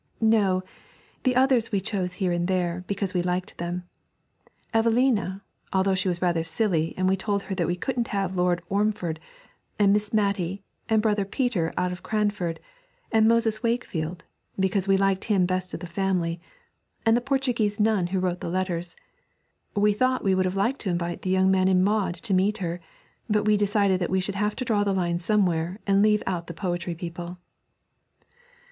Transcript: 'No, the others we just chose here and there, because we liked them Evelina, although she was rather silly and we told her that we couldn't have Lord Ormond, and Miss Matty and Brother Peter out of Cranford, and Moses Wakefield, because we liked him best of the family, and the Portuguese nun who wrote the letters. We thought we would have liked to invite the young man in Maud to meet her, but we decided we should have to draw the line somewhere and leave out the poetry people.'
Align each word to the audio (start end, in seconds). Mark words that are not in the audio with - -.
'No, 0.19 0.63
the 1.25 1.35
others 1.35 1.71
we 1.71 1.79
just 1.79 1.91
chose 1.91 2.13
here 2.13 2.31
and 2.31 2.47
there, 2.47 2.83
because 2.87 3.13
we 3.13 3.21
liked 3.21 3.59
them 3.59 3.87
Evelina, 4.73 5.43
although 5.71 5.93
she 5.93 6.07
was 6.07 6.23
rather 6.23 6.43
silly 6.43 6.95
and 6.97 7.07
we 7.07 7.15
told 7.15 7.43
her 7.43 7.53
that 7.53 7.67
we 7.67 7.75
couldn't 7.75 8.07
have 8.07 8.35
Lord 8.35 8.63
Ormond, 8.67 9.19
and 9.77 9.93
Miss 9.93 10.11
Matty 10.11 10.63
and 10.89 11.03
Brother 11.03 11.23
Peter 11.23 11.71
out 11.77 11.91
of 11.91 12.01
Cranford, 12.01 12.59
and 13.11 13.27
Moses 13.27 13.61
Wakefield, 13.61 14.23
because 14.59 14.87
we 14.87 14.97
liked 14.97 15.25
him 15.25 15.45
best 15.45 15.71
of 15.75 15.81
the 15.81 15.85
family, 15.85 16.41
and 17.05 17.15
the 17.15 17.21
Portuguese 17.21 17.79
nun 17.79 18.07
who 18.07 18.17
wrote 18.17 18.39
the 18.41 18.49
letters. 18.49 18.95
We 19.75 19.93
thought 19.93 20.23
we 20.23 20.33
would 20.33 20.45
have 20.45 20.55
liked 20.55 20.79
to 20.81 20.89
invite 20.89 21.21
the 21.21 21.29
young 21.29 21.51
man 21.51 21.67
in 21.67 21.83
Maud 21.83 22.15
to 22.15 22.33
meet 22.33 22.57
her, 22.57 22.81
but 23.29 23.45
we 23.45 23.55
decided 23.55 24.03
we 24.09 24.19
should 24.19 24.33
have 24.33 24.55
to 24.55 24.65
draw 24.65 24.83
the 24.83 24.95
line 24.95 25.19
somewhere 25.19 25.77
and 25.85 26.01
leave 26.01 26.23
out 26.25 26.47
the 26.47 26.55
poetry 26.55 26.95
people.' 26.95 27.37